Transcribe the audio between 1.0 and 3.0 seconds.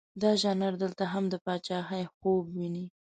هم د پاچهي خوب ویني.